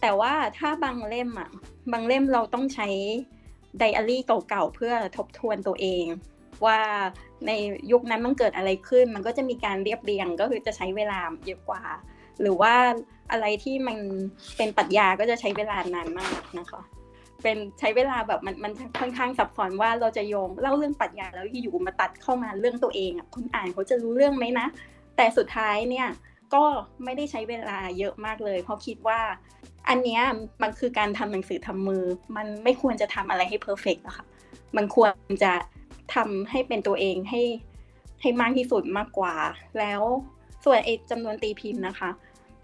[0.02, 1.50] แต่ว่าถ้าบางเล่มอะ
[1.92, 2.88] บางเล่มเราต้องใช้
[3.80, 6.06] ไดอารี่เก่าๆเพื่อทบทวนตัวเอง
[6.66, 6.80] ว่า
[7.46, 7.52] ใน
[7.92, 11.84] ยุคนั้นมันเกิดอะไรขึ้น มันก็จะมีการเรียบเรียงก็คือจะใช้เวลาเยอะกว่า
[12.42, 12.74] หรือว่า
[13.32, 13.98] อะไรที่มัน
[14.58, 16.82] เป็นปรัชญาก็จะใช้เวลานานมากนะคะ
[17.42, 24.68] เป็นใช้เวลาแบบมันมันค่อนข้างซับซ้อนว่าเราจะโยงเล่าเรื่องปรัชญาแล้วอยู่มาตัดเข้ามาเรื่องตัวเองอะคนอ่านเขาจะรู้เรื่องไหมนะ
[25.18, 26.08] แต่สุดท้ายเนี่ย
[26.54, 26.64] ก็
[27.04, 29.20] ไม่ได้ใช้เวลาเยอะมากเลย เพราะคิดว่า
[29.90, 30.20] อันนี้
[30.62, 32.04] มันคือการทำหนังสือทำมือ
[32.36, 34.26] มันไม่ควรจะทำอะไรให้เพอร์เฟกต์อะค่ะ
[34.78, 35.12] มันควร
[35.44, 35.54] จะ
[36.16, 37.42] ทำให้เป็นตัวเองให้
[38.22, 39.36] ให้มากที่สุดมากกว่า
[39.80, 40.02] แล้ว
[40.66, 42.10] ส่วนไอ้จำนวนตีพิมพ์นะคะ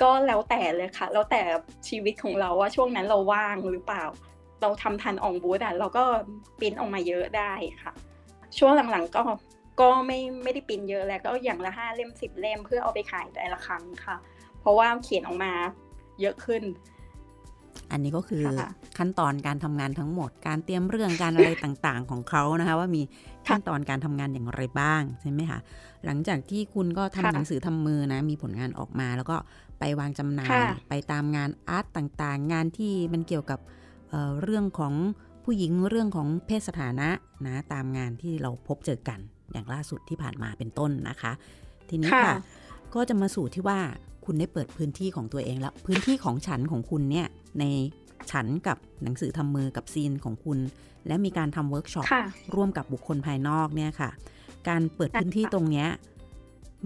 [0.02, 1.42] ก็แล้วแต่เลยค่ะ แล้วแต่
[1.88, 4.04] ชีวิตของเราว่าช่วงนั้นเราว่างหรือเปล่า
[4.64, 6.04] เราทำทันอองบูธอะเราก็
[6.60, 7.94] ปิ้นออกมาเยอะได้ค่ะ
[8.58, 9.24] ช่วงหลังๆก็
[9.80, 14.16] ก็ไม่ไม่ได้ปิ้นเยอะแล้วก็อย่างละห้าเล่มสิบเล่มเพื่อเอาไปขายแต่ละครั้งค่ะ
[14.60, 15.52] เพราะว่าเขียนออกมา
[16.22, 16.64] เยอะขึ้น
[17.92, 18.44] อันนี้ก็คือ
[18.98, 23.02] ขั้นตอนการทำงานทั้งหมด การเตรียมเรื่องการอะไรต่างๆ ของเขานะคะ ว่ามี
[23.48, 25.60] ขั้นตอนการทำงานอย่างไรบ้างใช่ไหมคะ
[26.06, 29.38] หลังจากที่คุณก็ทำหนังสือทำมือนะมีผลงานออกมาแล้วก็
[29.80, 30.58] ไปวางจำหน่าย
[30.90, 33.60] ไปตามงานอาร์ตต่างๆ งานที่มันเกี่ยวกับ
[34.14, 34.94] เรื่องของ
[35.44, 37.10] ผู้หญิงเรื่องของเพศสถานะ
[37.46, 39.20] นะตามงานที่เราพบเจอกัน
[39.52, 41.32] อย่างล่าสุดที่ผ่านมาเป็นต้นนะคะ
[41.90, 42.36] ทีนี้ค่ะ
[42.96, 43.80] ก็จะมาสู่ที่ว่า
[44.26, 47.28] คุณได้เปิดพื้นที่ของตัวเองแล้ว พื้นที่ของฉันของคุณเนี่ย
[47.60, 47.64] ใน
[48.32, 50.60] ฉันกับหนังสือทำมือกับ zine ของคุณ
[51.08, 52.06] และมีการทำเวิร์กช็อป
[52.56, 54.10] ร่วมกับบุคคลภายนอกเนี่ยค่ะ
[54.70, 55.88] การเปิดพื้นที่ตรงเนี้ย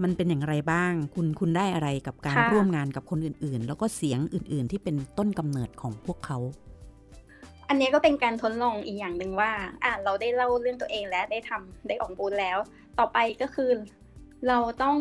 [0.02, 6.38] มันเป็นอย่างไรบ้าง คุณคุณได้อะไรกับการร่วมงานกับคนอื่นๆ แล้วก็เสียงอื่นๆ ที่เป็นต้นกำเนิดของพวกเขา
[7.68, 9.50] อันนี้ก็เป็นการทดลองอีกอย่างหนึ่งว่า
[9.82, 12.58] อ่าเราได้เล่าเรื่องตัวเองแล้วได้ทำได้ออกบูธแล้ว
[12.98, 13.70] ต่อไปก็คือ
[14.48, 14.96] เราต้อง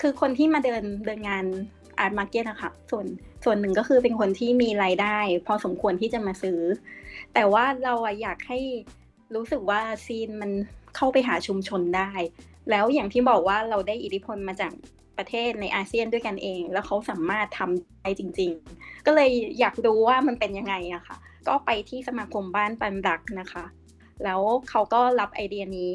[0.00, 1.44] คือคนที่มาเดินเดินงาน
[1.98, 3.06] art market นะคะส่วน
[3.44, 6.60] ส่วนหนึ่งก็คือเป็นคนที่มีรายได้ พอสมควรที่จะมาซื้อ
[7.34, 8.58] แต่ว่าเราอยากให้
[9.34, 10.50] รู้สึกว่า zine มัน
[10.96, 12.10] เข้าไปหาชุมชนได้
[12.70, 14.72] แล้วอย่างที่บอกว่าเราได้อิทธิพลมาจาก
[15.18, 19.30] ประเทศในอาเซียนด้วยกันเอง แล้วเขาสามารถทำได้จริง ๆ ก็เลย
[19.60, 21.16] อยากรู้ว่ามันเป็นยังไงอะค่ะ
[21.48, 23.64] ก็ไปที่สมาคมบ้านปันดักนะคะ
[24.24, 25.92] แล้วเขาก็รับไอเดียนี้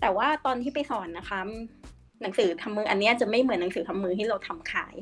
[0.00, 1.40] แต่ว่าตอนที่ไปสอนนะคะ
[2.22, 4.94] หนังสือทำมืออันนี้จะไม่เหมือนหนังสือทำมือที่เราทำขาย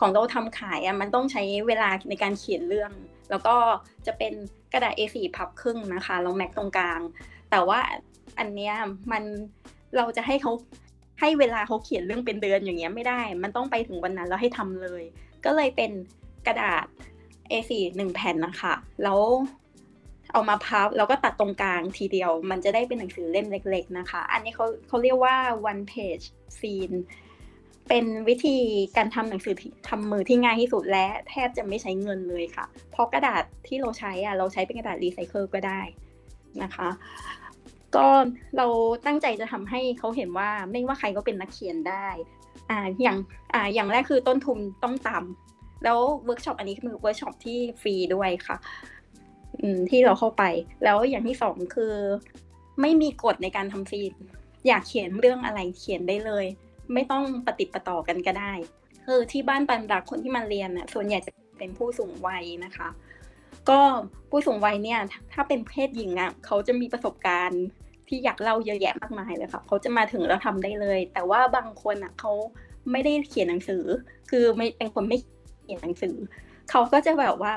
[0.00, 2.92] ของเราทำขายอะมันต้องใช้เวลาในการเขียนเรื่อง
[3.30, 3.56] แล้วก็
[4.06, 4.32] จะเป็น
[4.72, 7.00] กระดาษ A4 พับครึ่งนะคะแล้วแม็กตรงกลาง
[7.50, 7.80] แต่ว่า
[8.38, 8.74] อันเนี้ย
[9.12, 9.22] มัน
[9.96, 10.52] เราจะให้เขา
[11.20, 15.02] ให้เวลาเขาเขียนเรื่องเป็นเดือนอย่างเงี้ยไม่ได้ มันต้องไปถึงวันนั้นแล้วให้ทำเลย
[15.44, 15.90] ก็เลยเป็น
[16.46, 16.86] กระดาษ
[17.50, 19.20] A4 หนึ่งแผ่นนะคะ แล้ว
[20.32, 25.36] เอามาพับแล้วก็ตัดตรงกลางทีเดียว มันจะได้เป็นหนังสือเล่มเล็ก ๆ นะคะ อันนี้เขาเขาเรียกว่า
[25.70, 26.24] one page
[26.58, 26.96] scene
[27.88, 28.56] เป็นวิธี
[28.96, 29.54] การทำหนังสือ
[29.88, 35.80] ทำมือที่ง่ายที่สุดและแทบจะไม่ใช้เงินเลยค่ะ เพราะกระดาษที่เราใช้อะเราใช้เป็นกระดาษรีไซเคิลก็ได้
[36.62, 36.88] นะคะ
[37.96, 38.06] ก็
[38.56, 38.66] เรา
[39.06, 42.08] ตั้งใจจะทำให้เขาเห็นว่าไม่ว่าใครก็เป็นนักเขียนได้
[42.70, 43.16] อ่าอย่าง
[43.54, 45.51] อ่าอย่างแรกคือต้นทุนต้องต่ำ
[45.84, 48.56] แล้วเวิร์กช็อปอันนี้คือเวิร์กช็อปที่ฟรีด้วยค่ะ
[49.90, 50.44] ที่เราเข้าไป
[50.84, 51.94] แล้วอย่างที่สองคือ
[52.80, 54.12] ไม่มีกฎในการทำ zine
[54.66, 56.46] อยากเขียนเรื่องอะไรเขียนได้เลย
[56.92, 58.52] ไม่ต้องปะติดปะต่อกันก็ได้
[59.06, 62.88] คือที่บ้านปันรักคนที่มาเรียนน่ะส่วนใหญ่จะเป็นผู้สูงวัยนะคะ
[63.68, 63.80] ก็
[64.30, 65.00] ผู้สูงวัยเนี่ย
[65.32, 67.62] ถ้าเป็นเพศหญิงอะเขาจะมีประสบการณ์
[68.08, 72.32] ที่อยากเล่าเยอะแยะมากมายเลยค่ะเขาจะมาถึงแล้วทำได้เลย แต่ว่าบางคนอะเขา
[72.90, 73.84] ไม่ได้เขียนหนังสือ
[74.30, 75.18] คือไม่เป็นคนไม่
[75.72, 76.16] เขียนหนังสือ
[76.70, 77.52] เขาก็จะแบบว่า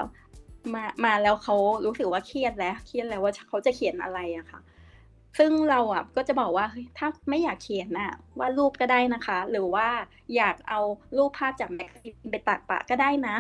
[0.74, 4.60] มามาแล้วเขารู้สึกว่าเครียดแล้วเครียดแล้วว่าเขาจะเขียนอะไรอะค่ะ
[5.38, 6.66] ซึ่งเราอะก็จะบอกว่า
[6.98, 9.88] ถ้าไม่อยากเขียนน่ะว่ารูปก็ได้นะคะ หรือว่า
[10.36, 10.80] อยากเอา
[11.18, 13.36] รูปภาพจากแมกกาซีนไปตัดปะก็ได้นะ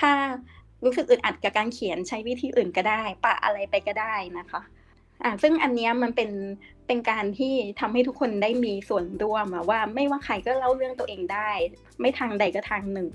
[0.00, 0.12] ถ้า
[0.84, 4.60] รู้สึกอึดอัดกับการเขียนใช้วิธีอื่นก็ได้ ปะอะไรไปก็ได้นะคะ
[5.22, 6.30] อ่าซึ่งอันนี้มันเป็น
[6.86, 11.50] เป็นการที่ทำให้ทุกคนได้มีส่วนร่วมว่าไม่ว่าใครก็เล่าเรื่องตัวเองได้
[12.00, 13.08] ไม่ทางใดก็ทางหนึ่ง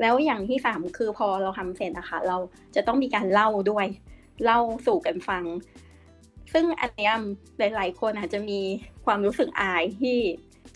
[0.00, 2.36] แล้วอย่างที่สามคือพอเราทำเสร็จนะคะเรา
[2.74, 3.86] จะต้องมีการเล่าด้วย
[4.44, 5.44] เล่าสู่กันฟัง
[6.52, 7.10] ซึ่งอันนี้
[7.58, 8.60] หลาย ๆ คนอาจจะมี
[9.04, 10.18] ความรู้สึกอายที่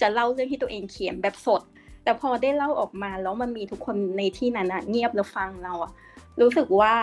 [0.00, 1.62] จะเล่าเรื่องที่ตัวเองเขียนแบบสด
[2.04, 5.92] แต่พอได้เล่าออกมาแล้วมันมีทุกคนในที่นั้นอะเงียบแล้วฟังเราอะ
[6.40, 6.94] รู้สึกว่า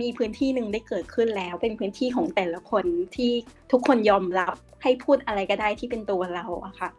[0.00, 2.84] มีพื้นที่หนึ่งได้เกิดขึ้นแล้ว เป็นพื้นที่ของแต่ละคน
[3.16, 3.32] ที่
[3.72, 6.90] ทุกคนยอมรับให้พูดอะไรก็ได้ที่เป็นตัวเราอะค่ะ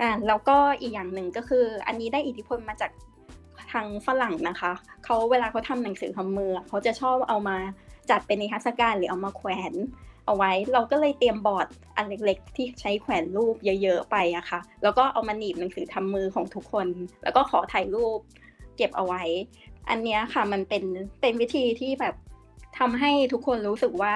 [0.00, 2.90] อ่าแล้วก็อีกอย่างหนึ่งก็คือ อันนี้ได้อิทธิพลมาจาก
[3.72, 4.72] ทางฝรั่งนะคะ
[5.04, 7.56] เขาเวลาเขาทำหนังสือทำมือเขาจะชอบเอามา
[8.10, 9.74] จัดเป็นนิทรรศการหรือเอามาแขวน
[10.26, 16.86] เอาไว้ เราก็เลยเตรียมบอร์ดอันเล็กๆ ที่ใช้แขวนรูปเยอะๆไปอะค่ะ แล้วก็เอามาหนีบหนังสือทำมือของทุกคน
[17.22, 18.18] แล้วก็ขอถ่ายรูป
[18.76, 19.22] เก็บเอาไว้
[19.88, 20.84] อันนี้ค่ะมันเป็น
[21.20, 22.14] เป็นวิธีที่แบบ
[22.78, 24.14] ทำให้ทุกคนรู้สึกว่า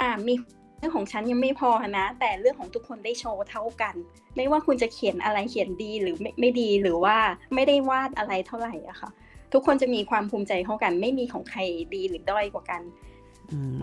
[0.00, 0.34] อ่ามี
[0.82, 3.94] เรื่องของฉันยังไม่พอนะ แต่เรื่องของทุกคนได้โชว์เท่ากัน
[4.36, 7.16] ไม่ว่าคุณจะเขียนอะไรเขียนดีหรือไม่ไม่ดีหรือว่า
[7.54, 9.10] ไม่ได้วาดอะไรเท่าไหร่อะค่ะ
[9.52, 11.60] ทุกคนจะมีความภูมิใจเท่ากัน ไม่มีของใคร
[11.94, 12.82] ดีหรือด้อยกว่ากัน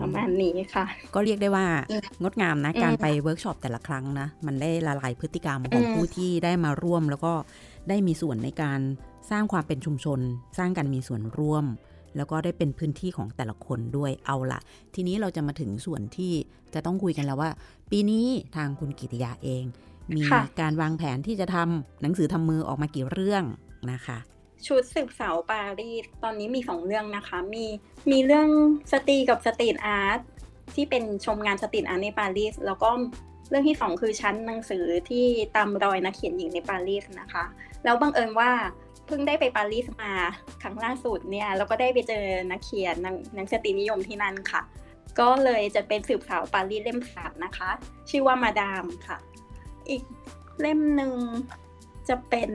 [0.00, 0.84] ประมาณนี้ค่ะ
[1.14, 1.66] ก็เรียกได้ว่า
[2.22, 7.32] งดงามนะการไปเวิร์กช็อปแต่ละครั้งนะ มันได้ละลายพฤติกรรมของผู้ที่ได้มาร่วม แล้วก็
[7.88, 8.80] ได้มีส่วนในการ
[9.30, 10.20] สร้างความเป็นชุมชน
[10.58, 11.64] สร้างการมีส่วนร่วม
[12.16, 14.60] แล้วก็ได้เป็นพื้นที่ของแต่ละคนด้วยเอาละ
[14.94, 16.32] ทีนี้เราจะมาถึงส่วนที่
[16.74, 17.50] จะต้องคุยกันแล้วว่า
[17.90, 19.64] ปีนี้ทางคุณกิติยาเอง
[20.16, 20.22] มี
[20.60, 23.44] การวางแผนที่จะทำหนังสือทำมือออกมากี่เรื่อง
[23.92, 24.18] นะคะ
[24.66, 27.64] ชุดสืบสาวปารีสตอนนี้มีสองเรื่องนะคะ มี
[28.10, 28.48] มีเรื่อง
[28.92, 30.20] สตรีกับ street art
[30.74, 32.90] ที่เป็นชมงาน street art ในปารีสแล้วก็
[33.50, 37.44] เรื่องที่สองคือชั้นหนังสือที่ตามรอยนักเขียนหญิงในปารีสนะคะ
[37.84, 38.50] แล้วบังเอิญว่า
[38.89, 40.12] เพิ่งได้ไปปารีสมา
[40.62, 42.96] ครั้งล่าสุดเนี่ยแล้วก็ได้ไปเจอนักเขียน
[43.36, 44.62] นักสตรีนิยมที่นั่นค่ะ
[45.20, 47.70] ก็เลยจะเป็นสืบสาวปารีสเล่มสามนะคะ
[48.10, 49.18] ชื่อว่ามาดามค่ะ
[49.88, 50.02] อีก
[50.60, 51.14] เล่มหนึ่ง
[52.08, 52.50] จะเป็น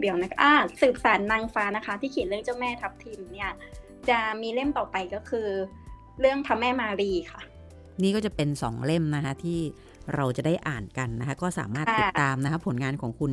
[0.00, 3.50] เดี๋ยวนะอ่าสืบสารนางฟ้านะคะ ที่เขียนเรื่องเจ้าแม่ทับทิมเนี่ย
[4.08, 5.48] จะมีเล่มต่อไปก็คือ
[6.20, 7.42] เรื่องพระแม่มารีค่ะ
[8.02, 9.60] นี่ก็จะเป็นสองเล่มนะคะที่
[10.14, 13.32] เราจะได้อ่านกันนะคะ ก็สามารถติดตามนะคะผลงานของคุณ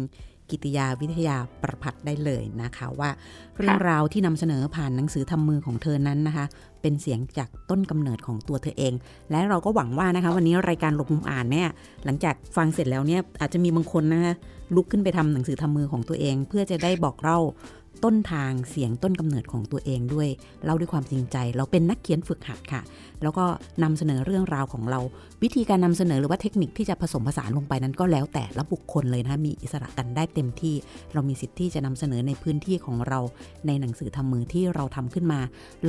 [0.51, 3.09] กิติยาวิทยาประพัดได้เลยนะคะ ว่า
[3.57, 6.45] เรื่องราวที่นำเสนอผ่านหนังสือทำมือของเธอนั้นนะคะ
[6.81, 8.93] เป็นเสียงจากต้นกำเนิดของตัวเธอเอง
[9.31, 11.69] และเราก็หวังว่านะคะวันนี้รายการหลบมุมอ่านเนี่ย
[12.05, 14.33] หลังจากฟังเสร็จแล้วเนี่ยอาจจะมีบางคนนะคะ
[14.75, 17.39] ลุกขึ้นไปทำหนังสือทำมือของตัวเอง เพื่อจะได้บอกเล่า
[18.03, 20.29] ต้นทางเสียงต้นกำเนิดของตัวเองด้วย
[20.63, 22.81] เล่าด้วยความจริงใจ เราเป็นนักเขียนฝึกหัดค่ะ
[23.23, 23.45] แล้วก็
[23.83, 24.99] นำเสนอเรื่องราวของเรา
[25.43, 30.75] วิธีการนำเสนอหรือว่าเทคนิคที่จะผสมผสานลงไปนั้นก็แล้วแต่ละบุคคลเลยนะมีอิสระกันได้เต็มที่
[31.13, 33.19] เรามีสิทธิ์ที่จะนำเสนอในพื้นที่ของเรา
[33.67, 35.39] ในหนังสือทำมือที่เราทำขึ้นมา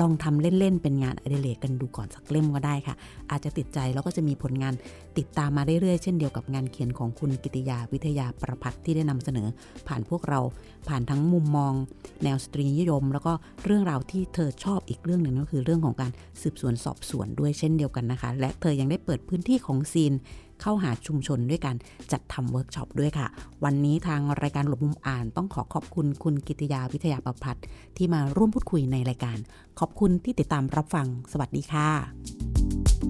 [0.00, 2.94] ลองทำเล่นๆเป็นงานอดิเรกกันดูก่อนสักเล่มก็ได้ค่ะ
[3.30, 4.74] อาจจะติดใจแล้วก็จะมีผลงาน
[5.18, 9.48] ติดตามมาเรื่อยๆเช่นเดียวกับงานเขียนของคุณกิติยาวิทยาประพัฒที่ได้นำเสนอ
[9.88, 10.40] ผ่านพวกเรา
[10.88, 11.72] ผ่านทั้งมุมมอง
[12.24, 13.33] แนวสตรีนิยม แล้วก็
[13.64, 20.12] เรื่องราวที่เธอชอบอีกเรื่องหนึ่งก็คือเรื่องของการสืบสวนสอบสวนด้วยเช่นเดียวกันนะคะ และเธอยังได้เปิดพื้นที่ของ zine
[20.61, 21.76] เข้าหาชุมชนด้วยการ
[22.12, 23.26] จัดทำเวิร์กช็อปด้วยค่ะ
[23.64, 27.57] วันนี้ทางรายการหลบมุมอ่านต้องขอขอบคุณคุณกิติยาวิทยาประพัฒ
[27.96, 29.38] ที่มาร่วมพูดคุยในรายการ
[29.79, 33.09] ขอบคุณที่ติดตามรับฟัง สวัสดีค่ะ